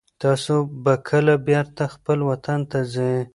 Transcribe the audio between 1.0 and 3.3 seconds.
کله بېرته خپل وطن ته ځئ؟